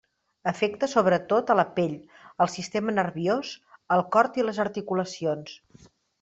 Afecta, 0.51 0.87
sobretot, 0.93 1.51
a 1.53 1.55
la 1.59 1.65
pell, 1.75 1.93
el 2.45 2.51
sistema 2.55 2.95
nerviós, 3.01 3.53
el 3.99 4.03
cor 4.17 4.31
i 4.43 4.47
les 4.49 4.63
articulacions. 4.67 5.63